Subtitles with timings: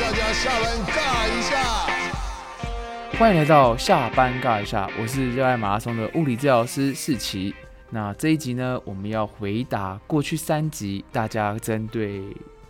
[0.00, 1.58] 大家下班尬一下。
[3.18, 7.54] 欢迎来到下班尬一下，我是热爱马拉松的物理治疗师世奇。
[7.90, 12.22] 那这一集呢，我们要回答过去三集大家针对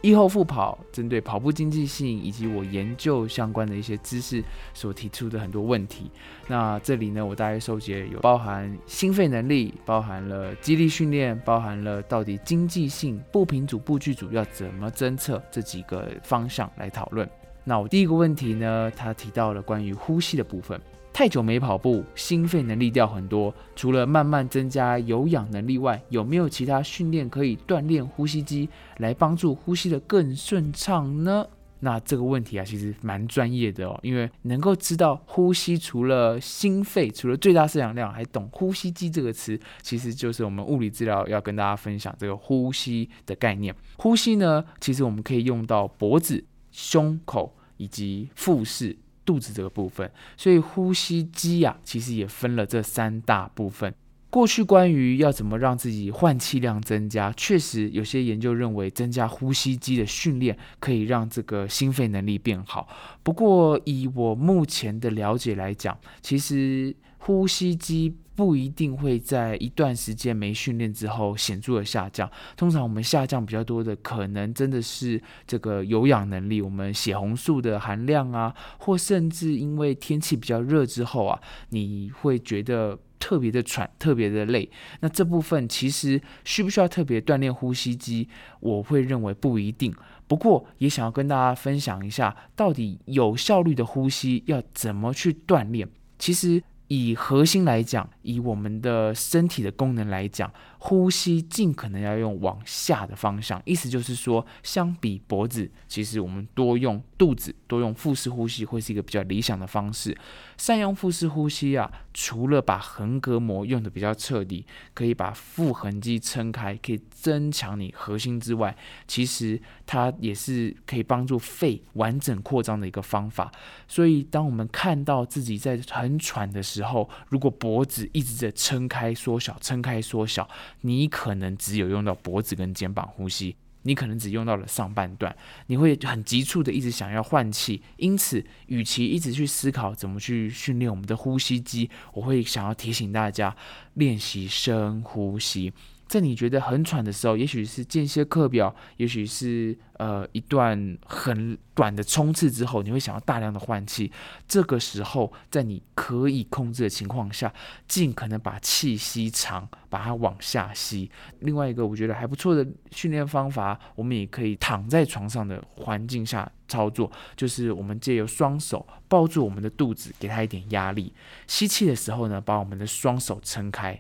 [0.03, 4.43] 疫后复跑、针对跑步经济性以及我研究相关的一些知识
[4.75, 6.11] 所提出的很多问题。
[6.48, 17.29] 那这里呢，我大概收集有包含心肺能力，包含了肌力训练，包含了到底经济性步频组、步距组要怎么侦测这几个方向来讨论。
[17.65, 20.80] 那我第一个问题呢，他提到了关于呼吸的部分。
[21.12, 23.55] 太久没跑步，心肺能力掉很多。
[23.77, 31.47] 除了慢慢增加有氧能力外，有没有其他训练可以锻炼呼吸机，来帮助呼吸的更顺畅呢？
[31.80, 43.74] 那这个问题啊，其实蛮专业的哦，因为能够知道呼吸，除了心肺，除了最大摄氧量，还懂呼吸机这个词，其实就是我们物理治疗要跟大家分享这个呼吸的概念。
[43.99, 48.97] 呼吸呢，其实我们可以用到脖子、胸口以及腹式。
[49.24, 53.95] 肚子这个部分，所以呼吸机呀，其实也分了这三大部分。
[54.30, 62.88] 过去关于要怎么让自己换气量增加，确实有些研究认为增加呼吸机的训练可以让这个心肺能力变好。
[63.23, 68.16] 不过以我目前的了解来讲，其实呼吸机。
[68.44, 72.28] 不一定会在一段时间没训练之后显著的下降。
[72.56, 84.69] 通常我们下降比较多的，可能真的是这个有氧能力，我们血红素的含量啊，或甚至因为天气比较热之后啊，你会觉得特别的喘，特别的累。
[84.98, 88.28] 那这部分其实需不需要特别锻炼呼吸机？
[88.59, 89.94] 我会认为不一定。
[90.26, 95.88] 不过也想要跟大家分享一下，到底有效率的呼吸要怎么去锻炼？
[96.19, 96.60] 其实。
[96.93, 100.53] 以核心来讲，以我们的身体的功能来讲。
[100.84, 110.16] 呼吸尽可能要用往下的方向，意思就是说，相比脖子，其实我们多用肚子，多用腹式呼吸会是一个比较理想的方式。
[110.59, 118.76] 善用腹式呼吸啊，除了把横膈膜用的比较彻底，可以把腹横肌撑开，可以增强你核心之外，
[119.06, 123.53] 其实它也是可以帮助肺完整扩张的一个方法。
[123.87, 130.48] 所以，当我们看到自己在很喘的时候，如果脖子一直在撑开缩小，撑开缩小。
[130.82, 135.34] 你可能只有用到脖子跟肩膀呼吸，你可能只用到了上半段，
[135.66, 143.56] 你会很急促的一直想要换气，因此，与其一直去思考怎么去训练我们的呼吸机，我会想要提醒大家
[143.94, 145.72] 练习深呼吸。
[146.12, 154.12] 在你觉得很喘的时候，也许是间歇课表，也许是呃一段很短的冲刺之后，你会想要大量的换气。
[154.46, 157.50] 这个时候，在你可以控制的情况下，
[157.88, 161.10] 尽可能把气吸长，把它往下吸。
[161.38, 171.14] 另外一个我觉得还不错的训练方法，我们也可以躺在床上的环境下操作，就是我们借由双手抱住我们的肚子，给它一点压力。
[171.46, 173.98] 吸气的时候呢，把我们的双手撑开。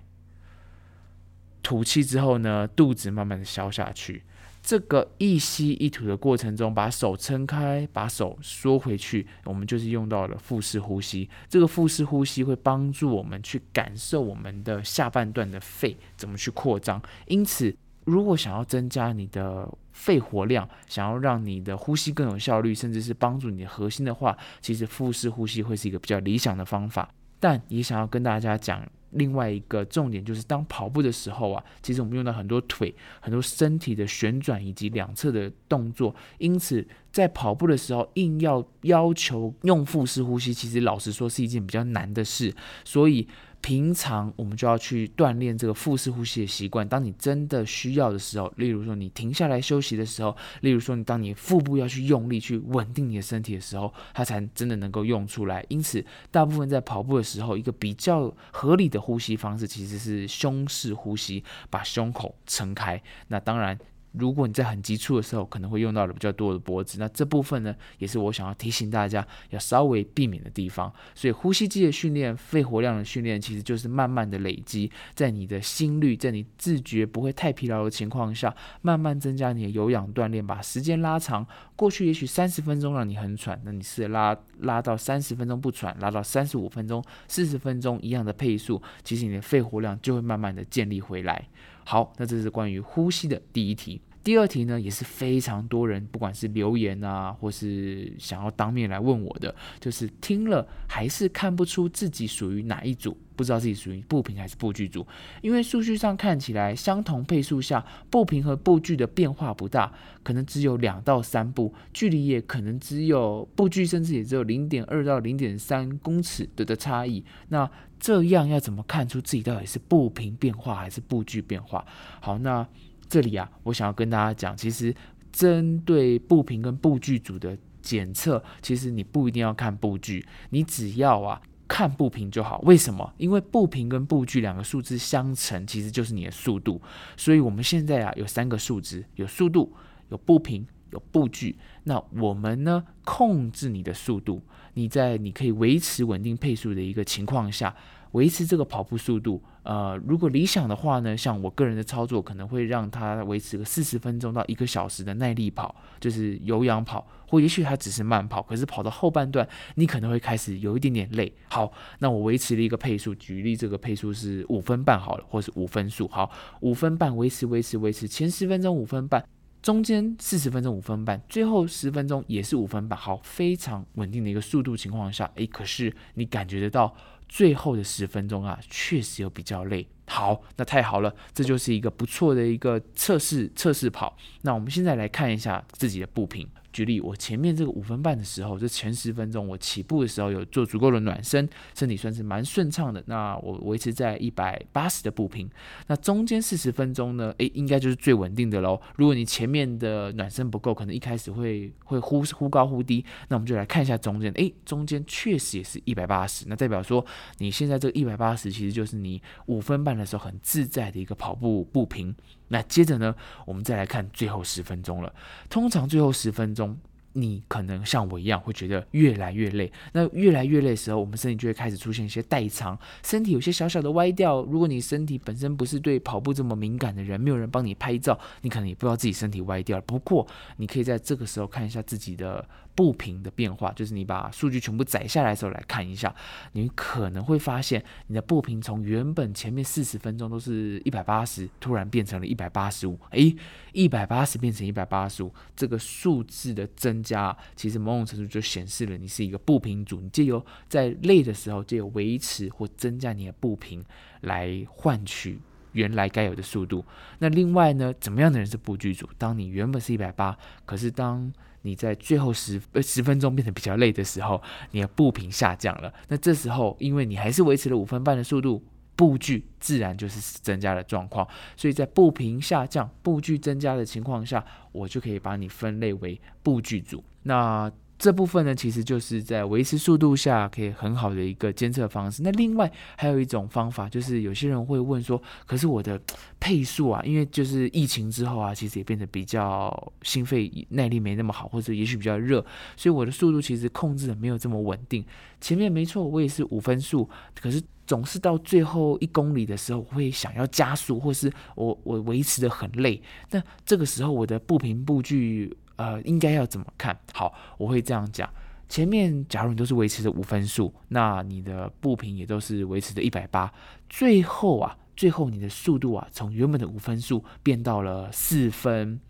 [1.62, 4.22] 吐气之后呢，肚子慢慢的消下去。
[4.62, 11.28] 这个一吸一吐的过程中，把手撑开，把手缩回去，我们就是用到了腹式呼吸。
[11.48, 17.02] 这个腹式呼吸会帮助我们去感受我们的下半段的肺怎么去扩张。
[17.26, 17.74] 因此，
[18.04, 27.12] 如果想要增加你的肺活量，想要让你的呼吸更有效率，甚至是帮助你的核心的话，其实腹式呼吸会是一个比较理想的方法。
[27.42, 28.88] 但也想要跟大家讲。
[29.10, 42.54] 另外一个重点就是，当跑步的时候啊，其实我们用到很多腿、很多身体的旋转以及两侧的动作，因此在跑步的时候硬要要求用腹式呼吸，其实老实说是一件比较难的事，
[42.84, 43.28] 所以。
[43.62, 46.86] 平常我们就要去锻炼这个腹式呼吸的习惯。
[46.86, 55.64] 当你真的需要的时候，例如说你停下来休息的时候，例如说你当你腹部要去用力去稳定你的身体的时候，它才真的能够用出来。
[55.68, 63.00] 因此，大部分在跑步的时候，一个比较合理的呼吸方式其实是胸式呼吸，把胸口撑开。
[63.28, 63.78] 那当然。
[64.12, 70.92] 如果你在很急促的时候，可能会用到了比较多的脖子，那这部分呢，也是我想要提醒大家要稍微避免的地方。
[71.14, 81.46] 所以呼吸机的训练、肺活量的训练，其实就是慢慢的累积，在你的心率，在你自觉不会太疲劳的情况下，慢慢增加你的有氧锻炼，把时间拉长。
[81.74, 91.48] 过去也许三十分钟让你很喘，那你试拉拉到三十分钟不喘，拉到三十五分钟、四十分钟一样的配速，其实你的肺活量就会慢慢的建立回来。
[91.84, 94.00] 好，那这是关于呼吸的第一题。
[94.24, 103.16] 第二题呢，也是非常多人不管是留言啊，或是想要当面来问我的，就是听了还是看不出自己属于哪一组。
[103.34, 105.06] 不知道自己属于步频还是步距组，
[105.40, 109.92] 因为数据上看起来相同配速下，步频和步距的变化不大，
[110.22, 117.24] 可能只有两到三步，距离也可能只有步距，甚至也只有零点二到零点三公尺的的差异。
[117.48, 121.84] 那这样要怎么看出自己到底是步频变化还是步距变化？
[122.20, 122.66] 好，那
[123.08, 124.94] 这里啊，我想要跟大家讲，其实
[125.30, 131.40] 针对步频跟步距组的检测，其实你不一定要看步距，你只要啊。
[131.72, 133.14] 看步频就好，为什么？
[133.16, 136.78] 因为步频跟步距两个数字相乘，其实就是你的速度。
[137.16, 139.72] 所以我们现在啊有三个数值，有速度、
[140.10, 141.56] 有步频、有步距。
[141.84, 144.42] 那我们呢控制你的速度，
[144.74, 147.74] 你在你可以维持稳定配速的一个情况下。
[148.12, 161.32] 维持这个跑步速度，呃，如果理想的话呢，像我个人的操作，可能会让它维持个四十分钟到一个小时的耐力跑，就是有氧跑，或也许它只是慢跑，可是跑到后半段，你可能会开始有一点点累。
[161.48, 166.30] 好，那我维持了一个配速，举例这个配速是五分半好了，或是五分速，好，
[166.60, 169.24] 五分半维持维持维持，前十分钟五分半，
[169.62, 176.94] 中间四十分钟五分半，最后十分钟也是五分半，好，非常稳定的一个速度情况下，诶，可是你感觉得到。
[177.32, 179.88] 最后的十分钟啊，确实有比较累。
[180.06, 184.14] 好，那太好了，这就是一个不错的一个测试测试跑。
[184.42, 186.46] 那我们现在来看一下自己的步频。
[186.72, 193.02] 举例，我前面这个五分半的时候，这前十分钟我起步的时候有做足够的暖身，身体算是蛮顺畅的。
[193.06, 195.48] 那我维持在一百八十的步频。
[195.86, 197.34] 那中间四十分钟呢？
[197.38, 198.80] 诶，应该就是最稳定的喽。
[198.96, 203.04] 如果你前面的暖身不够，可能一开始会会忽忽高忽低。
[203.28, 206.46] 那我们就来看一下中间，诶，中间确实也是一百八十。
[206.48, 207.04] 那代表说
[207.38, 212.14] 你现在这个一百八十其实就是你五分半的时候很自在的一个跑步步频。
[212.52, 213.12] 那接着呢，
[213.44, 215.12] 我们再来看最后十分钟了。
[215.50, 216.78] 通常最后十分钟。
[217.14, 224.40] 你可能像我一样会觉得越来越累，那越来越累的时候，我们身体就会开始出现一些代偿，身体有些小小的歪掉。
[224.44, 229.84] 如果你身体本身不是对跑步这么敏感的人，没有人帮你拍照，你可能也不知道自己身体歪掉了。
[229.86, 230.26] 不过，
[230.56, 232.42] 你可以在这个时候看一下自己的。
[232.74, 236.14] 步频的变化，就是你把数据全部载下来的时候来看一下，
[236.52, 242.98] 你可能会发现你的步频从原本前面四十分钟都是一百八十，突然变成了一百八十五。
[243.10, 243.34] 诶，
[243.72, 250.00] 一百八十变成一百八十五，这个数字的增加，其实某种程度就显示了你是一个步频组。
[250.00, 253.84] 你借由在累的时候，借由维持或增加你的步频，
[254.22, 255.38] 来换取
[255.72, 256.84] 原来该有的速度。
[257.18, 259.08] 那另外呢，怎么样的人是步距组？
[259.18, 261.32] 当你原本是一百八，可是当
[261.62, 264.42] 你在最后十呃十分钟变得比较累的时候，
[264.72, 265.92] 你的步频下降了。
[266.08, 268.62] 那这时候，因为你还是维持了五分半的速度，
[268.96, 271.26] 步距自然就是增加的状况。
[271.56, 277.02] 所以在步频下降、步距增加的情况下，我就可以把你分类为步距组。
[277.22, 277.70] 那
[278.02, 282.20] 这部分呢，其实就是在维持速度下可以很好的一个监测方式。
[282.24, 285.96] 那另外还有一种方法，就是有些人会问说，可是我的
[286.40, 292.44] 配速啊，因为就是疫情之后啊，其实也变得比较心肺耐力没那么好，或者也许比较热，
[292.76, 295.04] 所以我的速度其实控制的没有这么稳定。
[295.40, 297.08] 前面没错，我也是五分速，
[297.40, 303.00] 可是总是到最后一公里的时候，我会想要加速，或是我我维持的很累。
[303.30, 305.56] 那这个时候我的步频步距。
[305.76, 307.32] 呃，应该要怎么看好？
[307.58, 308.28] 我会这样讲：
[308.68, 313.52] 前面假如你都是维持着五分数，那你的步频也都是维持着一百八。
[313.88, 319.00] 最后啊，最后你的速度啊，从原本的五分数变到了四分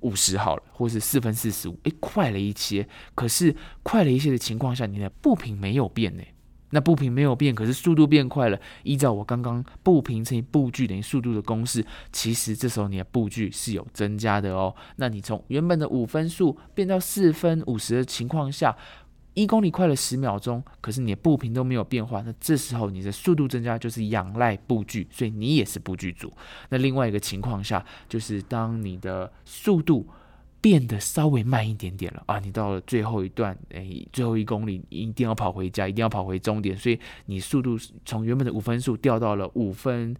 [0.00, 2.88] 五十好了，或是四分四十五，诶，快了一些。
[3.14, 6.22] 可是快了一些的情况下，你的步频没有变呢。
[6.76, 8.60] 那步频没有变，可是速度变快了。
[8.82, 14.74] 依照我刚刚步频乘以步距等于速度的公式，其实这时候你的步距是有增加的哦。
[14.96, 18.76] 那你从原本的五分速变到四分五十的情况下，
[19.32, 26.30] 一公里快了十秒钟，可是你的步频都没有变化，那这时候你的速度增加就是仰赖步距，所以你也是步距组。
[26.68, 30.06] 那另外一个情况下，就是当你的速度。
[30.66, 32.40] 变得稍微慢一点点了啊！
[32.40, 40.12] 你到了最后一段，哎，最后一公里一定要跑回家，一定要跑回终点，所以你速度从原本的五分速掉到了五分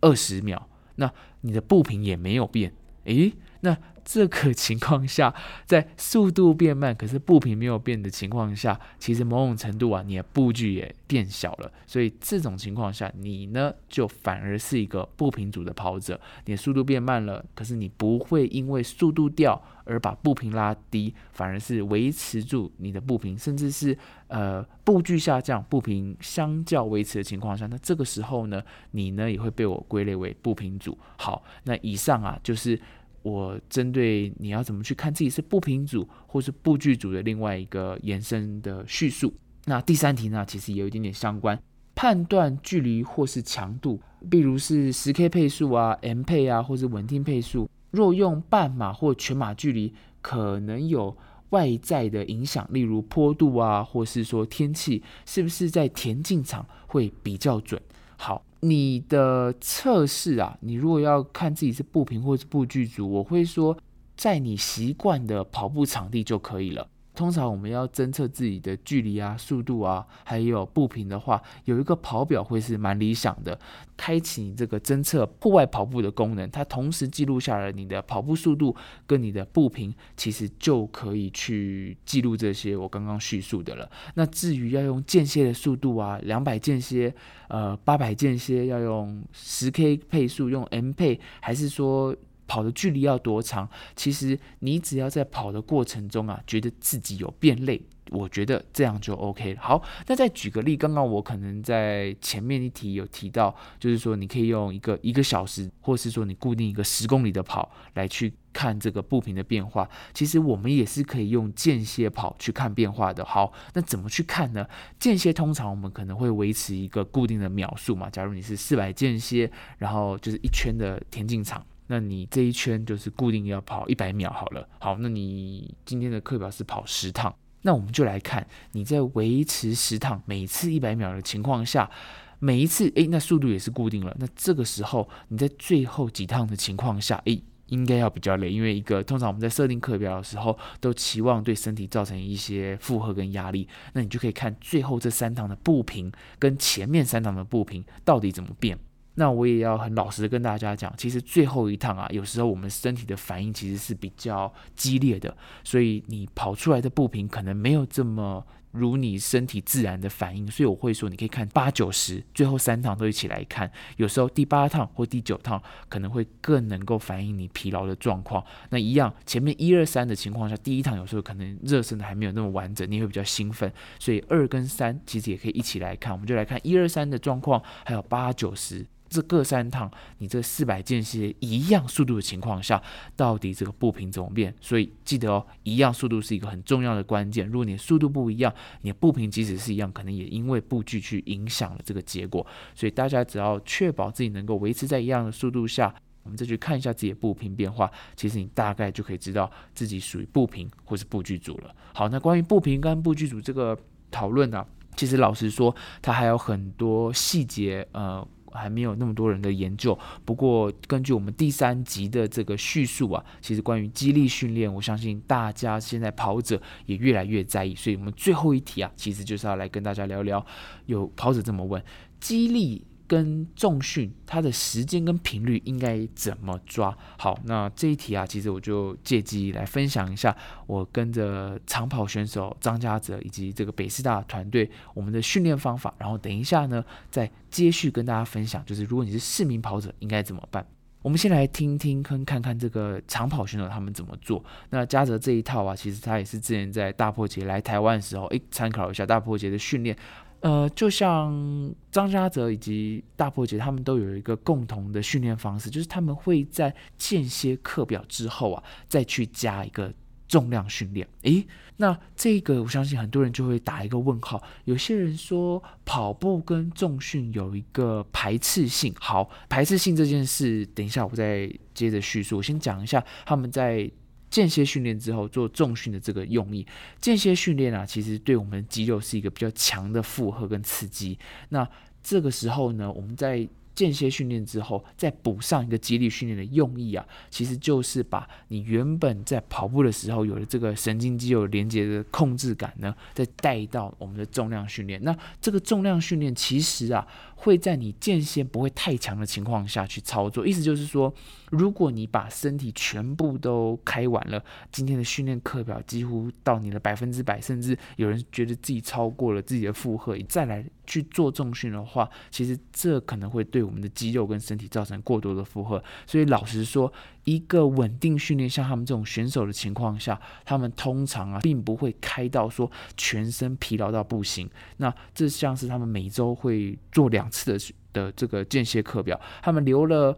[0.00, 3.76] 二十秒，那你的步频也没有变，诶，那。
[4.02, 5.32] 这个情况下，
[5.66, 11.70] 在速度变慢，可是步频没有变的情况下，其实某种程度啊，你的步距也变小了。
[11.86, 16.18] 所以这种情况下，你呢就反而是一个步频组的跑者。
[16.46, 28.60] 你的速度变慢了，可是你不会因为速度掉而把步频拉低，反而是维持住你的步频，甚至是呃步距下降，步频相较维持的情况下，那这个时候呢，
[28.92, 30.98] 你呢也会被我归类为步频组。
[31.16, 32.80] 好，那以上啊就是。
[33.22, 39.32] 我针对你要怎么去看自己是步频组或是步距组的另外一个延伸的叙述。
[39.66, 41.60] 那第三题呢，其实也有一点点相关。
[41.94, 44.00] 判断距离或是强度，
[44.30, 47.68] 比如是十 K 配速啊、M 配啊，或是稳定配速。
[47.90, 51.14] 若用半马或全马距离，可能有
[51.50, 57.78] 外在的影响，例如坡度啊，或是说天气，是不是在田径场会比较准？
[58.22, 63.74] 好，你的测试啊，你如果要看自己是步频或是步距组，我会说，
[64.14, 66.86] 在你习惯的跑步场地就可以了。
[67.20, 73.60] 通常我们要侦测自己的距离啊、速度啊，还有步频的话，有一个跑表会是蛮理想的。
[73.94, 78.74] 开启你这个侦测户外跑步的功能，它同时记录下了你的跑步速度
[79.06, 83.90] 跟你的步频，其实就可以去记录这些我刚刚叙述的了。
[84.14, 87.14] 那至于要用间歇的速度啊，两百间歇，
[87.48, 92.16] 呃，八百间歇，要用十 K 配速，用 M 配，还是说？
[92.50, 93.68] 跑的距离要多长？
[93.94, 97.80] 其实你只要在跑的过程中啊，觉得自己有变累，
[98.10, 99.60] 我觉得这样就 OK 了。
[99.60, 109.88] 好，那再举个例，刚刚我可能在前面一题有提到，就是说你可以用一个一个小时，或是说你固定一个十公里的跑来去看这个步频的变化。
[110.12, 113.24] 其实我们也是可以用间歇跑去看变化的。
[113.24, 114.66] 好，那怎么去看呢？
[114.98, 118.10] 间歇通常我们可能会维持一个固定的秒数嘛。
[118.10, 121.64] 假如你是四百间歇，然后就是一圈的田径场。
[121.92, 124.64] 那你这一圈就是固定要跑一百秒好了。
[124.78, 131.90] 好，那你今天的课表是跑十趟，那我们就来看你在维持十趟每次一百秒的情况下，
[132.38, 134.16] 每一次诶，那速度也是固定了。
[134.20, 143.66] 那这个时候你在最后几趟的情况下，诶，应该要比较累，因为一个通常我们在设定课表的时候都期望对身体造成一些负荷跟压力。
[143.94, 148.78] 那你就可以看最后这三趟的步频跟前面三趟的步频到底怎么变。
[149.20, 168.42] 那我也要很老实的跟大家讲，其实最后一趟啊，有时候我们身体的反应其实是比较激烈的，所以你跑出来的步频可能没有这么如你身体自然的反应，所以我会说你可以看八九十，最后三趟都一起来看，有时候第八趟或第九趟可能会更能够反映你疲劳的状况。
[168.70, 178.86] 那一样，前面一二三的情况下，第一趟有时候可能热身的还没有那么完整，你会比较兴奋，所以二跟三其实也可以一起来看，我们就来看一二三的状况，还有八九十。
[179.10, 182.80] 这各三趟，你这四百间歇一样速度的情况下，
[183.16, 184.54] 到底这个步频怎么变？
[184.60, 187.44] 所以记得哦，一样速度是一个很重要的关键。
[187.48, 192.46] 如果你速度不一样，你的步频即使是一样，可能也因为步距去影响了这个结果。
[192.72, 201.74] 所以大家只要确保自己能够维持在一样的速度下，我们再去看一下自己的步频变化，其实你大概就可以知道自己属于步频或是步距组了。
[201.92, 203.76] 好，那关于步频跟步距组这个
[204.08, 204.64] 讨论呢，
[204.94, 208.24] 其实老实说，它还有很多细节，呃。
[208.52, 220.44] 还没有那么多人的研究，不过根据我们第三集的这个叙述啊，其实关于激励训练，我相信大家现在跑者也越来越在意，所以我们最后一题啊，其实就是要来跟大家聊聊，
[220.86, 221.82] 有跑者这么问，
[222.18, 222.84] 激励。
[223.10, 226.96] 跟重训，它的时间跟频率应该怎么抓？
[227.18, 230.34] 好，那这一题啊，其实我就借机来分享一下，
[230.68, 240.64] 我跟着长跑选手张家泽以及这个北师大团队我们的训练方法，然后等一下呢，再接续跟大家分享，就是如果你是市民跑者，应该怎么办？
[241.02, 244.44] 我们先来听听跟看看这个长跑选手他们怎么做。
[244.68, 249.96] 那嘉泽这一套啊，其实他也是之前在大破节来台湾的时候，诶，参考一下大破节的训练。
[250.40, 259.92] 呃，就像张家泽以及大破节，他们都有一个共同的训练方式，就是他们会在间歇课表之后啊，再去加一个
[260.26, 261.06] 重量训练。
[261.22, 264.42] 诶，那这个我相信很多人就会打一个问号。
[264.64, 268.94] 有些人说跑步跟重训有一个排斥性。
[268.98, 272.38] 好，排斥性这件事，等一下我再接着叙述。
[272.38, 273.90] 我先讲一下他们在。
[274.30, 276.66] 间歇训练之后做重训的这个用意，
[277.00, 281.18] 间歇训练啊，其实对我们肌肉是一个比较强的负荷跟刺激。
[281.48, 281.68] 那
[282.02, 295.02] 这个时候呢，我们在间歇训练之后，再补上一个肌力训练的用意啊，其实就是把你原本在跑步的时候有的这个神经肌肉连接的控制感呢，再带到我们的重量训练。
[295.02, 301.12] 那这个重量训练其实啊，会在你间歇不会太强的情况下去操作，意思就是说。
[301.50, 315.82] 如果你把身体全部都开完了，今天的训练课表几乎到你的百分之百，甚至有人觉得自己超过了自己的负荷，你再来去做重训的话，其实这可能会对对我们的肌肉跟身体造成过多的负荷。
[316.06, 316.90] 所以老实说，
[317.24, 324.48] 一个稳定训练，像他们这种选手的情况下，他们通常啊，并不会开到说全身疲劳到不行。
[324.78, 330.16] 那这像是他们每周会做两次的的这个间歇课表，他们留了。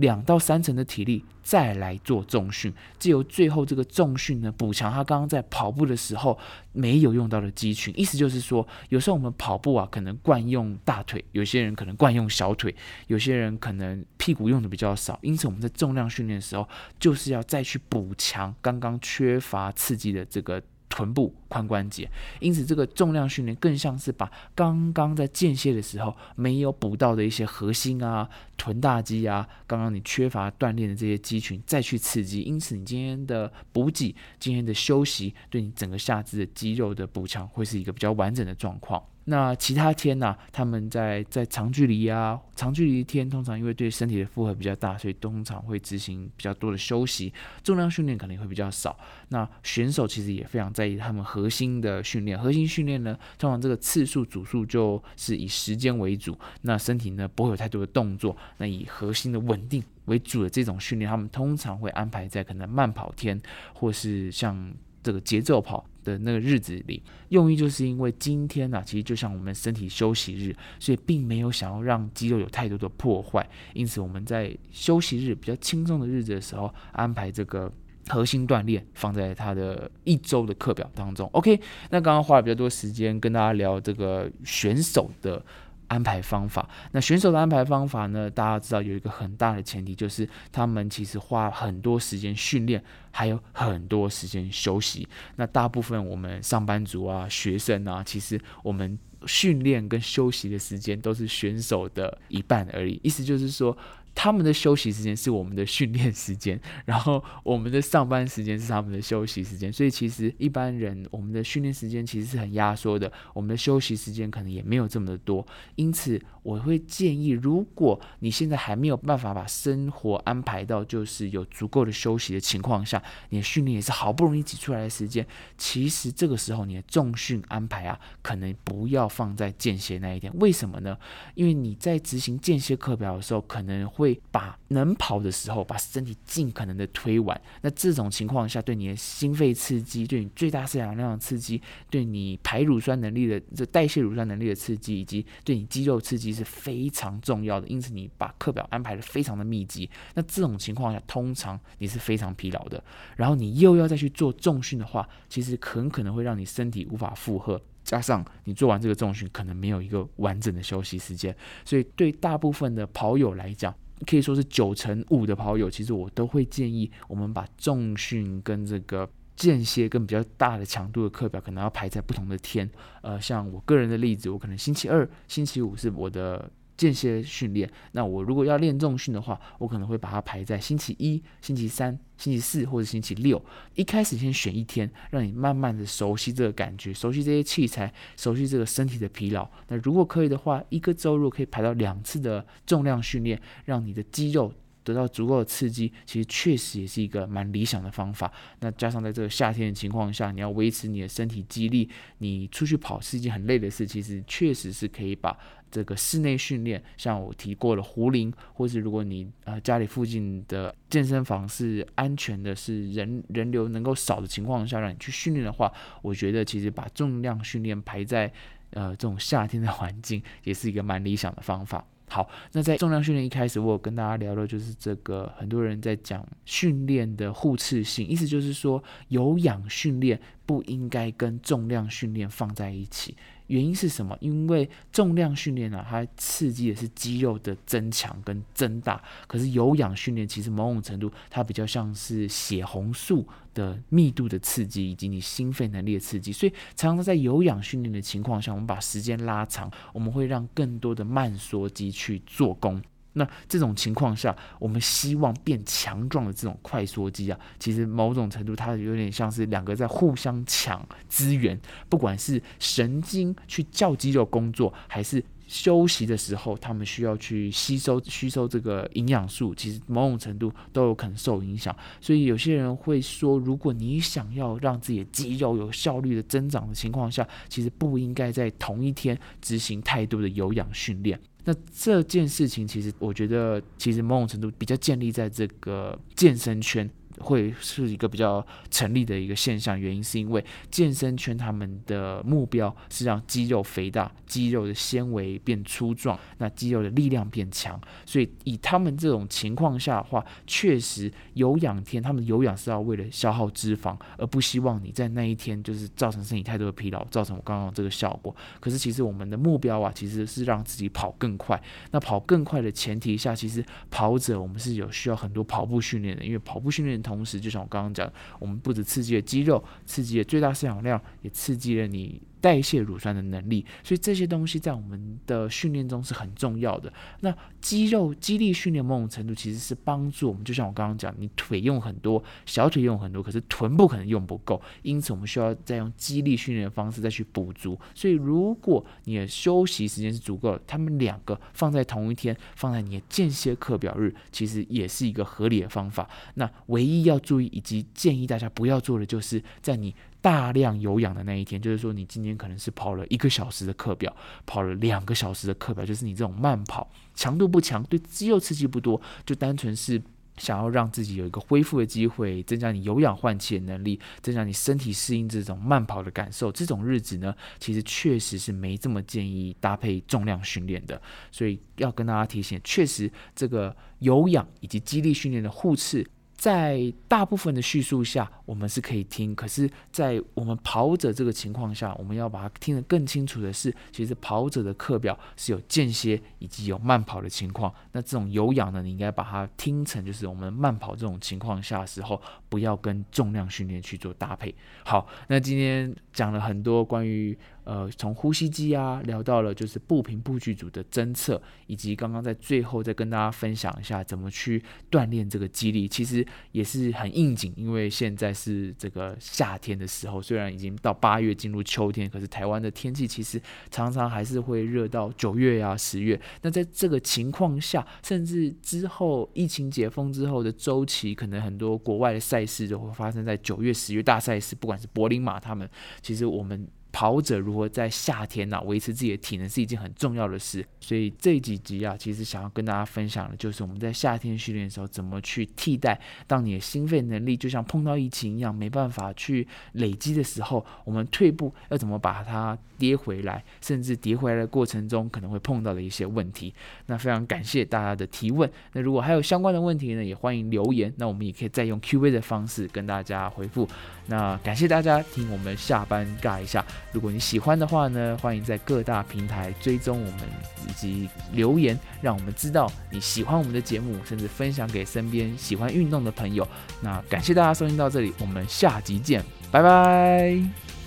[0.00, 6.38] 两到三成的体力再来做重训，借由最后这个重训呢，补强他刚刚在跑步的时候
[6.72, 7.92] 没有用到的肌群。
[7.96, 12.74] 意思就是说，有时候我们跑步啊，可能惯用大腿，有些人可能惯用小腿，
[13.06, 15.18] 有些人可能屁股用的比较少。
[15.22, 20.62] 因此，我们在重量训练的时候，就是要再去补强刚刚缺乏刺激的这个。
[20.90, 28.28] 臀部髋关节，因此这个重量训练更像是把刚刚在间歇的时候没有补到的一些核心啊、
[28.58, 32.42] 臀大肌啊，刚刚你缺乏锻炼的这些肌群再去刺激。
[32.42, 39.02] 因此，你今天的补给、今天的休息，对你整个下肢的肌肉的补强会是一个比较完整的状况。
[39.30, 40.36] 那其他天呢？
[40.50, 47.32] 他们在在长距离啊，长距离天通常因为对身体的负荷比较大，所以通常会执行比较多的休息，
[47.62, 48.98] 重量训练可能会比较少。
[49.28, 63.40] 那选手其实也非常在意他们核心的训练，核心训练呢，通常这个次数组数就是以时间为主，那身体呢不会有太多的动作，那以核心的稳定为主的这种训练，他们通常会安排在可能慢跑天，
[63.72, 65.86] 或是像这个节奏跑。
[66.04, 77.72] 的那个日子里，用意就是因为今天呢，其实就像我们身体休息日，所以并没有想要让肌肉有太多的破坏，因此我们在休息日比较轻松的日子的时候，安排这个
[78.08, 81.28] 核心锻炼放在他的一周的课表当中。
[81.32, 85.44] OK，那刚刚花了比较多时间跟大家聊这个选手的。
[85.90, 88.30] 安排方法，那选手的安排方法呢？
[88.30, 92.80] 大家知道有一个很大的前提，就是他们其实花很多时间训练，
[93.10, 95.08] 还有很多时间休息。
[95.34, 103.00] 那大部分我们上班族啊、学生啊，其实我们训练跟休息的时间都是选手的一半而已。
[103.02, 103.76] 意思就是说。
[104.22, 115.46] 他们的休息时间是我们的训练时间， 然后我们的上班时间是他们的休息时间，所以其实一般人我们的训练时间其实是很压缩的，我们的休息时间可能也没有这么的多，
[115.76, 130.94] 因此我会建议，如果你现在还没有办法把生活安排到就是有足够的休息的情况下，你的训练也是好不容易挤出来的时间，其实这个时候你的重训安排啊，可能不要放在间歇那一天，为什么呢？
[131.34, 137.38] 因为你在执行间歇课表的时候，可能会把能跑的时候，把身体尽可能的推完。
[137.62, 147.66] 那这种情况下，对你的心肺刺激，对你最大摄氧量的刺激，对你排乳酸能力的这代谢乳酸能力的刺激，以及对你肌肉刺激是非常重要的。
[147.68, 149.88] 因此，你把课表安排的非常的密集。
[150.14, 152.82] 那这种情况下，通常你是非常疲劳的。
[153.16, 157.60] 然后你又要再去做重训的话，其实很可能会让你身体无法负荷。
[157.82, 161.34] 加上你做完这个重训，可能没有一个完整的休息时间。
[161.64, 163.74] 所以，对大部分的跑友来讲，
[164.06, 172.70] 可以说是九成五的跑友，其实我都会建议我们把重训跟这个间歇跟比较大的强度的课表，可能要排在不同的天。
[173.02, 176.50] 呃，像我个人的例子，我可能星期二、星期五是我的。
[176.80, 183.44] 间歇训练，那我如果要练重训的话，我可能会把它排在星期一、星期三、星期四或者星期六。
[183.74, 189.46] 一开始先选一天，让你慢慢的熟悉这个感觉，熟悉这些器材，熟悉这个身体的疲劳。
[189.68, 194.50] 那如果可以的话，一个周如果可以排到两次的重量训练，让你的肌肉。
[194.84, 198.30] 得到足够的刺激，其实确实也是一个蛮理想的方法。
[198.60, 201.88] 那加上在这个夏天的情况下，你要维持你的身体肌力，
[202.18, 203.86] 你出去跑是一件很累的事。
[203.86, 205.36] 其实确实是可以把
[205.70, 218.32] 这个室内训练，像我提过的壶铃，或是如果你呃家里附近的健身房是安全的，是人人流能够少的情况下，让你去训练的话，我觉得其实把重量训练排在
[218.70, 221.86] 呃这种夏天的环境，也是一个蛮理想的方法。
[222.10, 233.16] 好，那在重量训练一开始，我有跟大家聊的就是这个，很多人在讲训练的互斥性，意思就是说有氧训练不应该跟重量训练放在一起。
[233.50, 234.16] 原因是什么？
[234.20, 239.02] 因为重量训练呢，它刺激的是肌肉的增强跟增大。
[239.26, 246.30] 可是有氧训练其实某种程度，它比较像是血红素的密度的刺激，以及你心肺能力的刺激。
[246.32, 252.80] 所以，常常在有氧训练的情况下，我们把时间拉长，我们会让更多的慢缩肌去做功。
[253.14, 271.74] 那这种情况下，我们希望变强壮的这种快缩肌啊，其实某种程度它有点像是两个在互相抢资源，不管是神经去叫肌肉工作，还是休息的时候，他们需要去吸收吸收这个营养素，其实某种程度都有可能受影响。
[272.00, 281.20] 所以有些人会说，如果你想要让自己的肌肉有效率的增长的情况下，其实不应该在同一天执行太多的有氧训练。
[281.44, 286.88] 那这件事情，其实我觉得，其实某种程度比较建立在这个健身圈。
[287.20, 289.78] 会是一个比较成立的一个现象。
[289.78, 297.80] 原因是因为健身圈他们的目标是让肌肉肥大，肌肉的纤维变粗壮，那肌肉的力量变强。
[298.04, 308.34] 所以以他们这种情况下的话，确实有氧天，他们有氧是要为了消耗脂肪，而不希望你在那一天就是造成身体太多的疲劳，造成我刚刚这个效果。
[308.58, 311.60] 可是其实我们的目标啊，其实是让自己跑更快。
[311.90, 322.22] 那跑更快的前提下，其实跑者我们是有需要很多跑步训练的，因为跑步训练同时，就像我刚刚讲，我们不止刺激了肌肉，刺激了最大摄氧量，也刺激了你。
[322.40, 326.92] 代谢乳酸的能力，所以这些东西在我们的训练中是很重要的。
[327.20, 337.78] 那肌肉肌力训练某种程度其实是帮助我们，就像我刚刚讲，你腿用很多，小腿用很多，可是臀部可能用不够，因此我们需要再用肌力训练的方式再去补足。
[337.94, 346.08] 所以如果你的休息时间是足够，他们两个放在同一天，放在你的间歇课表日，其实也是一个合理的方法。
[346.34, 349.94] 那唯一要注意以及建议大家不要做的，就是在你。
[350.22, 360.00] 大量有氧的那一天，就是说你今天可能是跑了一个小时的课表，跑了两个小时的课表，就是你这种慢跑，强度不强，对肌肉刺激不多，就单纯是
[360.36, 366.52] 想要让自己有一个恢复的机会，增加你有氧换气的能力，增加你身体适应这种慢跑的感受。
[366.52, 376.06] 这种日子呢，其实确实是没这么建议搭配重量训练的，所以要跟大家提醒，确实这个有氧以及肌力训练的互斥。
[376.40, 387.70] 在大部分的叙述下，我们是可以听；可是，在我们跑者这个情况下，我们要把它听得更清楚的是，其实跑者的课表是有间歇以及有慢跑的情况。
[387.92, 394.54] 那这种有氧呢，你应该把它听成就是我们慢跑这种情况下的时候，不要跟重量训练去做搭配。
[394.82, 397.36] 好，那今天讲了很多关于。
[397.62, 416.20] 呃，从呼吸机啊聊到了就是步频步距组的侦测，以及刚刚在最后再跟大家分享一下怎么去锻炼这个肌力，其实也是很应景，因为现在是这个夏天的时候，虽然已经到八月进入秋天，可是台湾的天气其实常常还是会热到九月呀、十月。
[416.42, 425.68] 那在这个情况下，甚至之后疫情解封之后的周期，可能很多国外的赛事都会发生在九月、十月大赛事，不管是柏林马他们，
[426.10, 426.66] 其实我们。
[426.92, 436.00] 跑者如何在夏天呢维持自己的体能是一件很重要的事，所以这几集啊，其实想要跟大家分享的就是我们在夏天训练的时候怎么去替代。
[436.26, 446.52] 当你的心肺能力就像碰到疫情一样没办法去累积的时候，我们退步要怎么把它跌回来，甚至跌回来的过程中可能会碰到的一些问题。
[446.86, 448.50] 那非常感谢大家的提问。
[448.72, 450.92] 那如果还有相关的问题呢，也欢迎留言。
[450.96, 453.68] 那我们也可以再用 Q&A 的方式跟大家回复。
[454.06, 456.64] 那感谢大家听我们下班尬一下。
[456.92, 460.20] 如果你喜欢的话呢，欢迎在各大平台追踪我们
[460.68, 466.46] 以及留言，让我们知道你喜欢我们的节目，甚至分享给身边喜欢运动的朋友。
[466.80, 470.79] 那感谢大家收听到这里，我们下集见，拜拜。